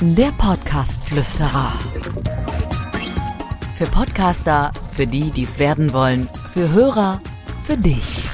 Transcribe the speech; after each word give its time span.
Der 0.00 0.30
Podcast-Flüsterer. 0.38 1.72
Für 3.76 3.86
Podcaster, 3.86 4.72
für 4.92 5.06
die, 5.06 5.30
die 5.30 5.44
es 5.44 5.58
werden 5.58 5.92
wollen, 5.92 6.28
für 6.48 6.70
Hörer, 6.70 7.20
für 7.64 7.76
dich. 7.76 8.24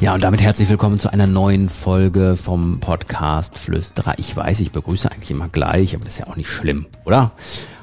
Ja, 0.00 0.14
und 0.14 0.22
damit 0.22 0.40
herzlich 0.42 0.68
willkommen 0.68 1.00
zu 1.00 1.12
einer 1.12 1.26
neuen 1.26 1.68
Folge 1.68 2.36
vom 2.36 2.80
Podcast 2.80 3.58
Flüsterer. 3.58 4.14
Ich 4.18 4.36
weiß, 4.36 4.60
ich 4.60 4.72
begrüße 4.72 5.10
eigentlich 5.10 5.30
immer 5.30 5.48
gleich, 5.48 5.94
aber 5.94 6.04
das 6.04 6.14
ist 6.14 6.18
ja 6.20 6.26
auch 6.26 6.36
nicht 6.36 6.50
schlimm, 6.50 6.86
oder? 7.04 7.32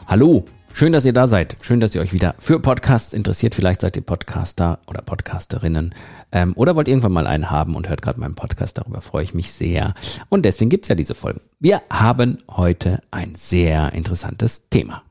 Hallo, 0.07 0.46
schön, 0.74 0.92
dass 0.92 1.05
ihr 1.05 1.14
da 1.14 1.28
seid. 1.28 1.55
Schön, 1.62 1.80
dass 1.80 1.96
ihr 1.96 2.02
euch 2.02 2.14
wieder 2.14 2.36
für 2.39 2.60
Podcasts 2.60 3.14
interessiert. 3.14 3.56
Vielleicht 3.56 3.82
seid 3.82 3.96
ihr 3.96 4.02
Podcaster 4.02 4.80
oder 4.88 5.02
Podcasterinnen 5.02 5.96
ähm, 6.32 6.54
oder 6.56 6.76
wollt 6.76 6.88
irgendwann 6.88 7.14
mal 7.14 7.28
einen 7.28 7.50
haben 7.50 7.76
und 7.76 7.88
hört 7.88 8.02
gerade 8.02 8.20
meinen 8.20 8.36
Podcast. 8.36 8.78
Darüber 8.78 9.02
freue 9.02 9.24
ich 9.24 9.34
mich 9.34 9.52
sehr. 9.52 9.94
Und 10.30 10.46
deswegen 10.46 10.70
gibt's 10.70 10.88
ja 10.88 10.96
diese 10.96 11.16
Folgen. 11.16 11.42
Wir 11.60 11.82
haben 11.89 12.38
heute 12.50 13.02
ein 13.11 13.36
sehr 13.36 13.94
interessantes 13.94 14.70
Thema. 14.70 15.04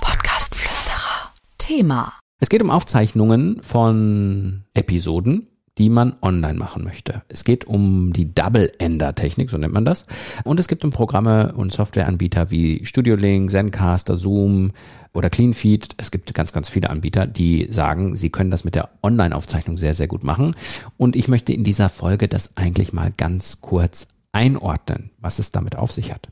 Podcast-Flüsterer. 0.00 1.32
Thema. 1.58 2.12
Es 2.40 2.48
geht 2.48 2.62
um 2.62 2.70
Aufzeichnungen 2.70 3.62
von 3.62 4.64
Episoden 4.72 5.48
die 5.78 5.88
man 5.88 6.14
online 6.20 6.58
machen 6.58 6.84
möchte. 6.84 7.22
Es 7.28 7.44
geht 7.44 7.66
um 7.66 8.12
die 8.12 8.34
Double-Ender-Technik, 8.34 9.50
so 9.50 9.56
nennt 9.56 9.72
man 9.72 9.84
das. 9.84 10.06
Und 10.44 10.60
es 10.60 10.68
gibt 10.68 10.84
um 10.84 10.90
Programme 10.90 11.52
und 11.54 11.72
Softwareanbieter 11.72 12.50
wie 12.50 12.84
Studio 12.84 13.16
Link, 13.16 13.50
Zencaster, 13.50 14.16
Zoom 14.16 14.72
oder 15.12 15.30
CleanFeed. 15.30 15.94
Es 15.96 16.10
gibt 16.10 16.34
ganz, 16.34 16.52
ganz 16.52 16.68
viele 16.68 16.90
Anbieter, 16.90 17.26
die 17.26 17.68
sagen, 17.70 18.16
sie 18.16 18.30
können 18.30 18.50
das 18.50 18.64
mit 18.64 18.74
der 18.74 18.90
Online-Aufzeichnung 19.02 19.78
sehr, 19.78 19.94
sehr 19.94 20.08
gut 20.08 20.24
machen. 20.24 20.54
Und 20.96 21.16
ich 21.16 21.28
möchte 21.28 21.52
in 21.52 21.64
dieser 21.64 21.88
Folge 21.88 22.28
das 22.28 22.56
eigentlich 22.56 22.92
mal 22.92 23.12
ganz 23.16 23.60
kurz 23.60 24.08
einordnen, 24.32 25.10
was 25.18 25.38
es 25.38 25.52
damit 25.52 25.76
auf 25.76 25.92
sich 25.92 26.12
hat. 26.12 26.28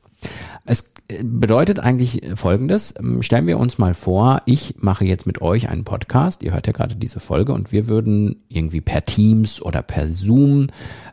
Es 0.65 0.93
bedeutet 1.23 1.79
eigentlich 1.79 2.21
Folgendes. 2.35 2.95
Ähm, 2.99 3.23
stellen 3.23 3.47
wir 3.47 3.59
uns 3.59 3.79
mal 3.79 3.95
vor, 3.95 4.43
ich 4.45 4.75
mache 4.79 5.05
jetzt 5.05 5.27
mit 5.27 5.41
euch 5.41 5.69
einen 5.69 5.85
Podcast. 5.85 6.43
Ihr 6.43 6.53
hört 6.53 6.67
ja 6.67 6.73
gerade 6.73 6.97
diese 6.97 7.21
Folge 7.21 7.53
und 7.53 7.73
wir 7.73 7.87
würden 7.87 8.45
irgendwie 8.49 8.81
per 8.81 9.05
Teams 9.05 9.63
oder 9.63 9.83
per 9.83 10.09
Zoom 10.09 10.67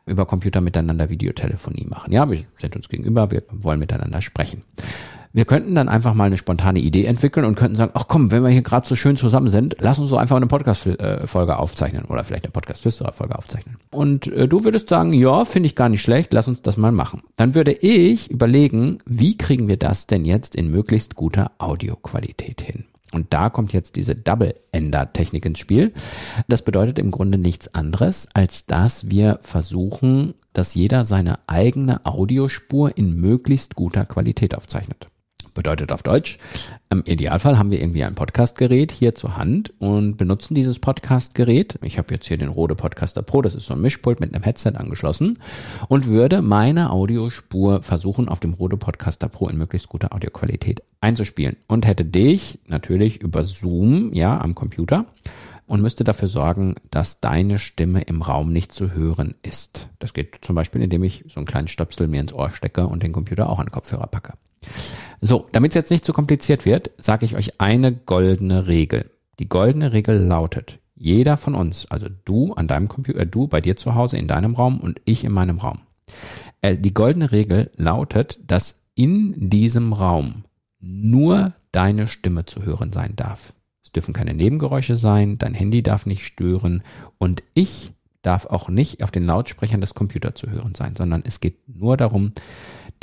über 0.06 0.26
Computer 0.26 0.62
miteinander 0.62 1.10
Videotelefonie 1.10 1.86
machen. 1.86 2.12
Ja, 2.12 2.30
wir 2.30 2.40
sind 2.56 2.76
uns 2.76 2.90
gegenüber, 2.90 3.32
wir 3.32 3.44
wollen 3.52 3.80
miteinander 3.80 4.22
sprechen. 4.22 4.64
Wir 5.36 5.44
könnten 5.44 5.76
dann 5.76 5.90
einfach 5.90 6.14
mal 6.14 6.24
eine 6.24 6.38
spontane 6.38 6.80
Idee 6.80 7.04
entwickeln 7.04 7.46
und 7.46 7.56
könnten 7.56 7.76
sagen, 7.76 7.92
ach 7.94 8.06
komm, 8.08 8.32
wenn 8.32 8.42
wir 8.42 8.52
hier 8.52 8.62
gerade 8.62 8.88
so 8.88 8.96
schön 8.96 9.18
zusammen 9.18 9.50
sind, 9.50 9.76
lass 9.82 10.00
uns 10.00 10.10
so 10.10 10.16
einfach 10.16 10.38
eine 10.38 10.48
Podcast-Folge 10.48 11.60
aufzeichnen 11.60 12.06
oder 12.06 12.24
vielleicht 12.24 12.46
eine 12.46 12.54
Podcast-Flüsterer-Folge 12.54 13.38
aufzeichnen. 13.38 13.76
Und 13.92 14.28
äh, 14.28 14.48
du 14.48 14.64
würdest 14.64 14.88
sagen, 14.88 15.12
ja, 15.12 15.44
finde 15.44 15.68
ich 15.68 15.76
gar 15.76 15.90
nicht 15.90 16.04
schlecht, 16.04 16.32
lass 16.32 16.48
uns 16.48 16.62
das 16.62 16.78
mal 16.78 16.94
machen. 16.94 17.22
Dann 17.36 17.54
würde 17.54 17.74
ich 17.74 18.32
überlegen, 18.32 19.00
wie 19.06 19.36
kriegen 19.36 19.68
wir 19.68 19.76
das 19.76 20.08
denn 20.08 20.24
jetzt 20.24 20.56
in 20.56 20.72
möglichst 20.72 21.16
guter 21.16 21.52
Audioqualität 21.58 22.62
hin? 22.62 22.86
Und 23.12 23.34
da 23.34 23.50
kommt 23.50 23.74
jetzt 23.74 23.98
diese 23.98 24.16
Double-Ender-Technik 24.16 25.46
ins 25.46 25.60
Spiel. 25.60 25.92
Das 26.48 26.62
bedeutet 26.62 26.98
im 26.98 27.12
Grunde 27.12 27.38
nichts 27.38 27.76
anderes, 27.76 28.30
als 28.34 28.68
dass 28.68 29.10
wir 29.10 29.40
versuchen, 29.42 30.34
dass 30.54 30.76
jeder 30.76 31.04
seine 31.04 31.40
eigene 31.48 32.06
Audiospur 32.06 32.98
in 32.98 33.20
möglichst 33.20 33.76
guter 33.76 34.06
Qualität 34.06 34.56
aufzeichnet. 34.56 35.10
Bedeutet 35.56 35.94
auf 35.94 36.04
Deutsch, 36.04 36.38
im 36.90 37.02
Idealfall 37.06 37.58
haben 37.58 37.72
wir 37.72 37.80
irgendwie 37.80 38.04
ein 38.04 38.14
Podcastgerät 38.14 38.92
hier 38.92 39.16
zur 39.16 39.38
Hand 39.38 39.74
und 39.80 40.18
benutzen 40.18 40.54
dieses 40.54 40.80
Podcastgerät. 40.80 41.80
Ich 41.82 41.98
habe 41.98 42.14
jetzt 42.14 42.28
hier 42.28 42.38
den 42.38 42.50
Rode 42.50 42.76
Podcaster 42.76 43.22
Pro, 43.22 43.42
das 43.42 43.56
ist 43.56 43.66
so 43.66 43.74
ein 43.74 43.80
Mischpult 43.80 44.20
mit 44.20 44.36
einem 44.36 44.44
Headset 44.44 44.74
angeschlossen 44.76 45.40
und 45.88 46.08
würde 46.08 46.42
meine 46.42 46.92
Audiospur 46.92 47.82
versuchen, 47.82 48.28
auf 48.28 48.42
dem 48.42 48.54
Rode 48.54 48.76
Podcaster 48.76 49.30
Pro 49.30 49.48
in 49.48 49.58
möglichst 49.58 49.88
guter 49.88 50.14
Audioqualität 50.14 50.84
einzuspielen 51.00 51.56
und 51.68 51.88
hätte 51.88 52.04
dich 52.04 52.60
natürlich 52.68 53.22
über 53.22 53.44
Zoom, 53.44 54.12
ja, 54.12 54.42
am 54.42 54.56
Computer 54.56 55.06
und 55.68 55.82
müsste 55.82 56.04
dafür 56.04 56.28
sorgen, 56.28 56.76
dass 56.92 57.22
deine 57.22 57.60
Stimme 57.60 58.02
im 58.02 58.22
Raum 58.22 58.52
nicht 58.52 58.74
zu 58.74 58.92
hören 58.92 59.36
ist. 59.42 59.88
Das 60.00 60.14
geht 60.14 60.40
zum 60.42 60.56
Beispiel, 60.56 60.82
indem 60.82 61.06
ich 61.06 61.24
so 61.30 61.38
einen 61.38 61.48
kleinen 61.48 61.70
Stöpsel 61.70 62.10
mir 62.10 62.20
ins 62.20 62.34
Ohr 62.34 62.52
stecke 62.52 62.88
und 62.88 63.04
den 63.04 63.14
Computer 63.14 63.50
auch 63.50 63.60
an 63.60 63.68
den 63.68 63.72
Kopfhörer 63.72 64.08
packe. 64.08 64.34
So, 65.22 65.48
damit 65.52 65.72
es 65.72 65.76
jetzt 65.76 65.92
nicht 65.92 66.06
zu 66.06 66.14
kompliziert 66.14 66.66
wird, 66.66 66.92
sage 66.98 67.26
ich 67.26 67.36
euch 67.36 67.60
eine 67.60 67.94
goldene 67.94 68.68
Regel. 68.68 69.10
Die 69.40 69.50
goldene 69.50 69.92
Regel 69.92 70.18
lautet, 70.20 70.80
jeder 70.96 71.36
von 71.36 71.56
uns, 71.56 71.90
also 71.92 72.08
du 72.26 72.54
an 72.54 72.68
deinem 72.68 72.88
Computer, 72.88 73.20
äh, 73.20 73.28
du 73.28 73.48
bei 73.48 73.62
dir 73.62 73.76
zu 73.76 73.96
Hause 73.96 74.18
in 74.18 74.28
deinem 74.28 74.56
Raum 74.56 74.80
und 74.80 75.02
ich 75.06 75.24
in 75.24 75.32
meinem 75.32 75.60
Raum. 75.60 75.80
Äh, 76.62 76.78
die 76.78 76.94
goldene 76.94 77.32
Regel 77.32 77.72
lautet, 77.76 78.40
dass 78.48 78.82
in 78.96 79.50
diesem 79.50 79.94
Raum 79.94 80.46
nur 80.80 81.54
deine 81.72 82.08
Stimme 82.08 82.46
zu 82.46 82.64
hören 82.64 82.94
sein 82.94 83.16
darf. 83.16 83.54
Es 83.84 83.92
dürfen 83.92 84.14
keine 84.14 84.34
Nebengeräusche 84.34 84.96
sein, 84.96 85.38
dein 85.38 85.54
Handy 85.54 85.84
darf 85.84 86.06
nicht 86.06 86.26
stören 86.26 86.84
und 87.18 87.44
ich 87.54 87.92
darf 88.22 88.46
auch 88.46 88.70
nicht 88.70 89.04
auf 89.04 89.12
den 89.12 89.26
Lautsprechern 89.26 89.82
des 89.82 89.94
Computers 89.94 90.36
zu 90.36 90.50
hören 90.50 90.74
sein, 90.76 90.96
sondern 90.96 91.24
es 91.26 91.40
geht 91.40 91.58
nur 91.68 91.98
darum, 91.98 92.32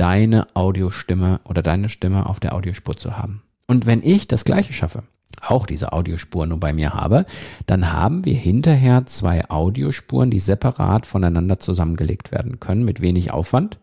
deine 0.02 0.48
Audiostimme 0.54 1.38
oder 1.44 1.62
deine 1.62 1.88
Stimme 1.88 2.26
auf 2.26 2.40
der 2.40 2.56
Audiospur 2.56 2.96
zu 2.96 3.16
haben. 3.16 3.40
Und 3.68 3.86
wenn 3.86 4.02
ich 4.02 4.26
das 4.26 4.44
gleiche 4.44 4.72
schaffe, 4.72 5.04
auch 5.40 5.64
diese 5.64 5.92
Audiospur 5.92 6.44
nur 6.44 6.58
bei 6.58 6.72
mir 6.72 6.92
habe, 6.92 7.24
dann 7.66 7.92
haben 7.92 8.24
wir 8.24 8.34
hinterher 8.34 9.06
zwei 9.06 9.48
Audiospuren, 9.48 10.28
die 10.28 10.40
separat 10.40 11.06
voneinander 11.06 11.60
zusammengelegt 11.60 12.32
werden 12.32 12.58
können 12.58 12.84
mit 12.84 13.00
wenig 13.00 13.32
Aufwand 13.32 13.78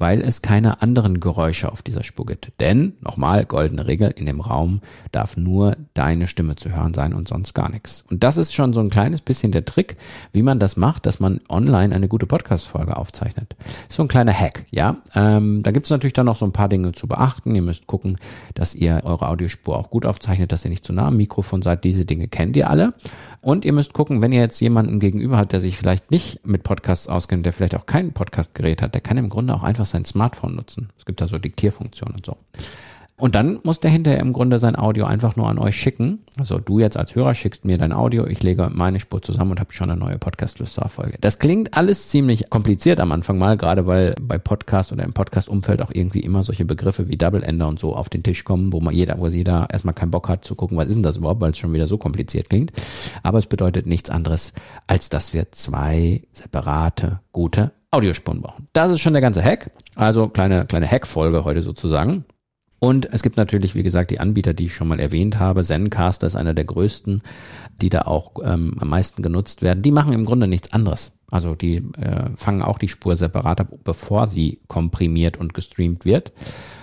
weil 0.00 0.22
es 0.22 0.42
keine 0.42 0.82
anderen 0.82 1.20
Geräusche 1.20 1.70
auf 1.70 1.82
dieser 1.82 2.02
Spur 2.02 2.26
gibt. 2.26 2.50
Denn, 2.58 2.94
nochmal, 3.00 3.44
goldene 3.44 3.86
Regel, 3.86 4.10
in 4.16 4.26
dem 4.26 4.40
Raum 4.40 4.80
darf 5.12 5.36
nur 5.36 5.76
deine 5.94 6.26
Stimme 6.26 6.56
zu 6.56 6.74
hören 6.74 6.94
sein 6.94 7.12
und 7.12 7.28
sonst 7.28 7.54
gar 7.54 7.70
nichts. 7.70 8.04
Und 8.10 8.24
das 8.24 8.38
ist 8.38 8.54
schon 8.54 8.72
so 8.72 8.80
ein 8.80 8.88
kleines 8.88 9.20
bisschen 9.20 9.52
der 9.52 9.64
Trick, 9.64 9.96
wie 10.32 10.42
man 10.42 10.58
das 10.58 10.76
macht, 10.76 11.04
dass 11.04 11.20
man 11.20 11.40
online 11.48 11.94
eine 11.94 12.08
gute 12.08 12.26
Podcast-Folge 12.26 12.96
aufzeichnet. 12.96 13.54
So 13.88 14.02
ein 14.02 14.08
kleiner 14.08 14.32
Hack, 14.32 14.64
ja. 14.70 14.96
Ähm, 15.14 15.62
da 15.62 15.70
gibt 15.70 15.86
es 15.86 15.90
natürlich 15.90 16.14
dann 16.14 16.26
noch 16.26 16.36
so 16.36 16.46
ein 16.46 16.52
paar 16.52 16.68
Dinge 16.68 16.92
zu 16.92 17.06
beachten. 17.06 17.54
Ihr 17.54 17.62
müsst 17.62 17.86
gucken, 17.86 18.16
dass 18.54 18.74
ihr 18.74 19.02
eure 19.04 19.28
Audiospur 19.28 19.76
auch 19.76 19.90
gut 19.90 20.06
aufzeichnet, 20.06 20.50
dass 20.50 20.64
ihr 20.64 20.70
nicht 20.70 20.86
zu 20.86 20.94
nah 20.94 21.08
am 21.08 21.18
Mikrofon 21.18 21.60
seid. 21.60 21.84
Diese 21.84 22.06
Dinge 22.06 22.26
kennt 22.26 22.56
ihr 22.56 22.70
alle. 22.70 22.94
Und 23.42 23.64
ihr 23.64 23.72
müsst 23.72 23.94
gucken, 23.94 24.20
wenn 24.20 24.32
ihr 24.32 24.40
jetzt 24.40 24.60
jemanden 24.60 25.00
gegenüber 25.00 25.38
habt, 25.38 25.52
der 25.52 25.60
sich 25.60 25.76
vielleicht 25.76 26.10
nicht 26.10 26.46
mit 26.46 26.62
Podcasts 26.62 27.08
auskennt, 27.08 27.46
der 27.46 27.54
vielleicht 27.54 27.74
auch 27.74 27.86
kein 27.86 28.12
Podcastgerät 28.12 28.82
hat, 28.82 28.94
der 28.94 29.00
kann 29.00 29.16
im 29.16 29.30
Grunde 29.30 29.54
auch 29.54 29.62
einfach 29.62 29.86
sein 29.86 30.04
Smartphone 30.04 30.56
nutzen. 30.56 30.90
Es 30.98 31.06
gibt 31.06 31.20
da 31.20 31.28
so 31.28 31.38
Diktierfunktionen 31.38 32.16
und 32.16 32.26
so. 32.26 32.36
Und 33.20 33.34
dann 33.34 33.60
muss 33.62 33.80
der 33.80 33.90
hinterher 33.90 34.20
im 34.20 34.32
Grunde 34.32 34.58
sein 34.58 34.76
Audio 34.76 35.04
einfach 35.04 35.36
nur 35.36 35.48
an 35.48 35.58
euch 35.58 35.76
schicken. 35.76 36.20
Also 36.38 36.58
du 36.58 36.78
jetzt 36.78 36.96
als 36.96 37.14
Hörer 37.14 37.34
schickst 37.34 37.64
mir 37.64 37.76
dein 37.78 37.92
Audio, 37.92 38.26
ich 38.26 38.42
lege 38.42 38.70
meine 38.72 38.98
Spur 38.98 39.20
zusammen 39.20 39.52
und 39.52 39.60
habe 39.60 39.72
schon 39.72 39.90
eine 39.90 40.00
neue 40.00 40.18
Podcast-Folge. 40.18 41.18
Das 41.20 41.38
klingt 41.38 41.76
alles 41.76 42.08
ziemlich 42.08 42.48
kompliziert 42.48 42.98
am 42.98 43.12
Anfang 43.12 43.38
mal, 43.38 43.56
gerade 43.56 43.86
weil 43.86 44.14
bei 44.20 44.38
Podcast 44.38 44.92
oder 44.92 45.04
im 45.04 45.12
Podcast-Umfeld 45.12 45.82
auch 45.82 45.90
irgendwie 45.92 46.20
immer 46.20 46.42
solche 46.44 46.64
Begriffe 46.64 47.08
wie 47.08 47.16
Double-Ender 47.16 47.68
und 47.68 47.78
so 47.78 47.94
auf 47.94 48.08
den 48.08 48.22
Tisch 48.22 48.44
kommen, 48.44 48.72
wo 48.72 48.80
man 48.80 48.94
jeder, 48.94 49.18
wo 49.18 49.26
jeder 49.26 49.68
erstmal 49.70 49.94
keinen 49.94 50.10
Bock 50.10 50.28
hat 50.28 50.44
zu 50.44 50.54
gucken, 50.54 50.78
was 50.78 50.86
ist 50.86 50.94
denn 50.94 51.02
das 51.02 51.18
überhaupt, 51.18 51.40
weil 51.40 51.50
es 51.50 51.58
schon 51.58 51.72
wieder 51.72 51.86
so 51.86 51.98
kompliziert 51.98 52.48
klingt. 52.48 52.72
Aber 53.22 53.38
es 53.38 53.46
bedeutet 53.46 53.86
nichts 53.86 54.08
anderes, 54.08 54.54
als 54.86 55.10
dass 55.10 55.34
wir 55.34 55.52
zwei 55.52 56.22
separate, 56.32 57.20
gute 57.32 57.72
Audiospuren 57.90 58.40
brauchen. 58.40 58.68
Das 58.72 58.90
ist 58.90 59.00
schon 59.00 59.12
der 59.12 59.22
ganze 59.22 59.42
Hack. 59.42 59.70
Also 59.96 60.28
kleine, 60.28 60.64
kleine 60.66 60.86
Hack-Folge 60.86 61.44
heute 61.44 61.62
sozusagen. 61.62 62.24
Und 62.80 63.12
es 63.12 63.22
gibt 63.22 63.36
natürlich, 63.36 63.74
wie 63.74 63.82
gesagt, 63.82 64.10
die 64.10 64.20
Anbieter, 64.20 64.54
die 64.54 64.66
ich 64.66 64.74
schon 64.74 64.88
mal 64.88 64.98
erwähnt 64.98 65.38
habe. 65.38 65.62
Zencaster 65.62 66.26
ist 66.26 66.34
einer 66.34 66.54
der 66.54 66.64
größten, 66.64 67.22
die 67.82 67.90
da 67.90 68.02
auch 68.02 68.32
ähm, 68.42 68.74
am 68.80 68.88
meisten 68.88 69.22
genutzt 69.22 69.60
werden. 69.60 69.82
Die 69.82 69.92
machen 69.92 70.14
im 70.14 70.24
Grunde 70.24 70.48
nichts 70.48 70.72
anderes. 70.72 71.12
Also 71.30 71.54
die 71.54 71.76
äh, 71.76 72.30
fangen 72.36 72.62
auch 72.62 72.78
die 72.78 72.88
Spur 72.88 73.16
separat 73.16 73.60
ab, 73.60 73.68
bevor 73.84 74.26
sie 74.26 74.60
komprimiert 74.66 75.36
und 75.36 75.52
gestreamt 75.52 76.06
wird. 76.06 76.32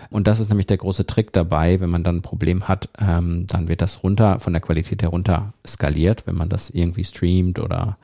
Und 0.09 0.27
das 0.27 0.39
ist 0.39 0.49
nämlich 0.49 0.67
der 0.67 0.77
große 0.77 1.07
Trick 1.07 1.33
dabei, 1.33 1.79
wenn 1.79 1.89
man 1.89 2.03
dann 2.03 2.17
ein 2.17 2.21
Problem 2.21 2.67
hat, 2.67 2.89
ähm, 2.99 3.45
dann 3.47 3.67
wird 3.67 3.81
das 3.81 4.03
runter, 4.03 4.39
von 4.39 4.53
der 4.53 4.61
Qualität 4.61 5.01
herunter 5.01 5.53
skaliert, 5.65 6.27
wenn 6.27 6.35
man 6.35 6.47
das 6.47 6.69
irgendwie 6.69 7.03
streamt 7.03 7.59
oder 7.59 7.97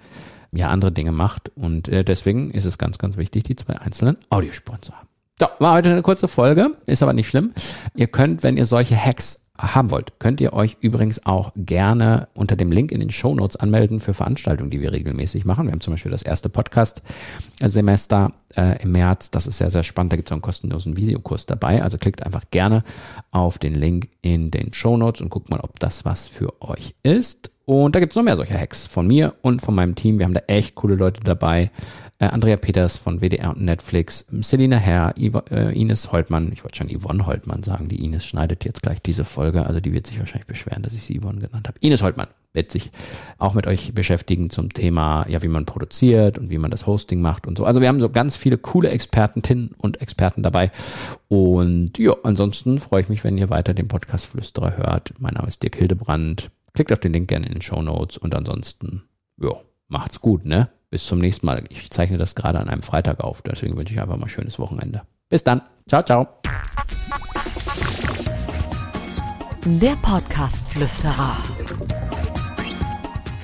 ja 0.51 0.69
andere 0.69 0.91
Dinge 0.91 1.11
macht. 1.11 1.49
Und 1.55 1.87
äh, 1.87 2.03
deswegen 2.03 2.49
ist 2.49 2.65
es 2.65 2.79
ganz, 2.79 2.97
ganz 2.97 3.17
wichtig, 3.17 3.43
die 3.43 3.55
zwei 3.55 3.77
einzelnen 3.77 4.17
Audiospuren 4.29 4.81
zu 4.81 4.93
haben. 4.93 5.12
So, 5.39 5.47
war 5.57 5.73
heute 5.73 5.89
eine 5.89 6.03
kurze 6.03 6.27
Folge, 6.27 6.73
ist 6.85 7.01
aber 7.01 7.13
nicht 7.13 7.27
schlimm. 7.27 7.53
Ihr 7.95 8.05
könnt, 8.05 8.43
wenn 8.43 8.55
ihr 8.55 8.67
solche 8.67 8.95
Hacks 8.95 9.47
haben 9.57 9.89
wollt, 9.89 10.19
könnt 10.19 10.41
ihr 10.41 10.53
euch 10.53 10.77
übrigens 10.81 11.25
auch 11.25 11.51
gerne 11.55 12.27
unter 12.35 12.55
dem 12.55 12.71
Link 12.71 12.91
in 12.91 12.99
den 12.99 13.09
Show 13.09 13.33
Notes 13.33 13.55
anmelden 13.55 13.99
für 13.99 14.13
Veranstaltungen, 14.13 14.69
die 14.69 14.81
wir 14.81 14.91
regelmäßig 14.91 15.45
machen. 15.45 15.65
Wir 15.65 15.71
haben 15.71 15.81
zum 15.81 15.93
Beispiel 15.93 16.11
das 16.11 16.21
erste 16.21 16.49
Podcast-Semester 16.49 18.31
äh, 18.55 18.81
im 18.83 18.91
März. 18.91 19.31
Das 19.31 19.47
ist 19.47 19.57
sehr, 19.57 19.71
sehr 19.71 19.83
spannend. 19.83 20.13
Da 20.13 20.17
gibt 20.17 20.29
es 20.29 20.31
einen 20.31 20.41
kostenlosen 20.41 20.97
Videokurs 20.97 21.47
dabei. 21.47 21.81
Also 21.81 21.97
klickt 21.97 22.23
einfach 22.23 22.43
gerne 22.51 22.83
auf 23.31 23.57
den 23.57 23.73
Link 23.73 24.09
in 24.21 24.51
den 24.51 24.71
Show 24.71 24.97
Notes 24.97 25.21
und 25.21 25.29
guckt 25.29 25.49
mal, 25.49 25.61
ob 25.61 25.79
das 25.79 26.05
was 26.05 26.27
für 26.27 26.61
euch 26.61 26.93
ist. 27.01 27.52
Und 27.65 27.95
da 27.95 27.99
gibt's 27.99 28.15
noch 28.15 28.23
mehr 28.23 28.35
solcher 28.35 28.59
Hacks 28.59 28.87
von 28.87 29.07
mir 29.07 29.35
und 29.41 29.61
von 29.61 29.73
meinem 29.73 29.95
Team. 29.95 30.19
Wir 30.19 30.25
haben 30.25 30.33
da 30.33 30.41
echt 30.47 30.75
coole 30.75 30.95
Leute 30.95 31.21
dabei. 31.23 31.71
Äh, 32.19 32.25
Andrea 32.25 32.57
Peters 32.57 32.97
von 32.97 33.21
WDR 33.21 33.51
und 33.51 33.61
Netflix, 33.61 34.25
Selina 34.41 34.77
Herr, 34.77 35.13
Ivo, 35.17 35.41
äh, 35.49 35.77
Ines 35.77 36.11
Holtmann, 36.11 36.51
ich 36.53 36.63
wollte 36.63 36.77
schon 36.77 36.89
Yvonne 36.89 37.25
Holtmann 37.25 37.63
sagen, 37.63 37.87
die 37.87 38.03
Ines 38.03 38.25
schneidet 38.25 38.65
jetzt 38.65 38.81
gleich 38.81 39.01
diese 39.01 39.25
Folge, 39.25 39.65
also 39.65 39.79
die 39.79 39.93
wird 39.93 40.07
sich 40.07 40.19
wahrscheinlich 40.19 40.47
beschweren, 40.47 40.83
dass 40.83 40.93
ich 40.93 41.03
sie 41.03 41.19
Yvonne 41.19 41.39
genannt 41.39 41.67
habe. 41.67 41.79
Ines 41.79 42.03
Holtmann 42.03 42.27
wird 42.53 42.69
sich 42.69 42.91
auch 43.39 43.55
mit 43.55 43.65
euch 43.65 43.93
beschäftigen 43.93 44.49
zum 44.49 44.71
Thema, 44.71 45.25
ja, 45.27 45.41
wie 45.41 45.47
man 45.47 45.65
produziert 45.65 46.37
und 46.37 46.49
wie 46.49 46.59
man 46.59 46.69
das 46.69 46.85
Hosting 46.85 47.19
macht 47.19 47.47
und 47.47 47.57
so. 47.57 47.65
Also 47.65 47.81
wir 47.81 47.87
haben 47.87 47.99
so 47.99 48.09
ganz 48.09 48.35
viele 48.35 48.57
coole 48.57 48.89
Expertentinnen 48.89 49.71
und 49.77 50.01
Experten 50.01 50.43
dabei. 50.43 50.71
Und 51.29 51.97
ja, 51.97 52.13
ansonsten 52.23 52.79
freue 52.79 53.01
ich 53.01 53.09
mich, 53.09 53.23
wenn 53.23 53.37
ihr 53.37 53.49
weiter 53.49 53.73
den 53.73 53.87
Podcast 53.87 54.27
Flüsterer 54.27 54.77
hört. 54.77 55.13
Mein 55.17 55.33
Name 55.33 55.47
ist 55.47 55.63
Dirk 55.63 55.77
Hildebrand. 55.77 56.51
Klickt 56.73 56.91
auf 56.91 56.99
den 56.99 57.13
Link 57.13 57.27
gerne 57.27 57.45
in 57.45 57.53
den 57.53 57.61
Show 57.61 57.83
Notes 57.83 58.17
und 58.17 58.33
ansonsten, 58.33 59.03
ja, 59.39 59.51
macht's 59.89 60.19
gut, 60.21 60.43
ne? 60.43 60.69
Bis 60.89 61.05
zum 61.05 61.19
nächsten 61.19 61.45
Mal. 61.45 61.63
Ich 61.69 61.91
zeichne 61.91 62.17
das 62.17 62.33
gerade 62.33 62.59
an 62.59 62.67
einem 62.67 62.81
Freitag 62.81 63.19
auf, 63.19 63.43
deswegen 63.43 63.77
wünsche 63.77 63.93
ich 63.93 64.01
einfach 64.01 64.17
mal 64.17 64.23
ein 64.23 64.29
schönes 64.29 64.57
Wochenende. 64.57 65.03
Bis 65.29 65.43
dann. 65.43 65.61
Ciao, 65.87 66.01
ciao. 66.01 66.27
Der 69.65 69.95
Podcast 70.01 70.67
Flüsterer. 70.69 71.37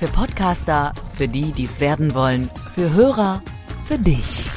Für 0.00 0.08
Podcaster, 0.08 0.92
für 1.14 1.28
die, 1.28 1.52
die 1.52 1.66
es 1.66 1.78
werden 1.78 2.14
wollen, 2.14 2.50
für 2.70 2.92
Hörer, 2.92 3.42
für 3.84 3.98
dich. 3.98 4.50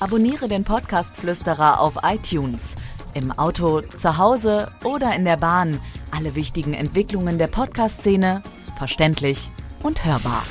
Abonniere 0.00 0.48
den 0.48 0.64
Podcast 0.64 1.16
Flüsterer 1.16 1.80
auf 1.80 1.98
iTunes, 2.02 2.76
im 3.12 3.30
Auto, 3.30 3.82
zu 3.82 4.16
Hause 4.16 4.70
oder 4.84 5.14
in 5.14 5.26
der 5.26 5.36
Bahn 5.36 5.78
alle 6.12 6.34
wichtigen 6.34 6.74
Entwicklungen 6.74 7.38
der 7.38 7.48
Podcast-Szene 7.48 8.42
verständlich 8.76 9.50
und 9.82 10.04
hörbar. 10.04 10.44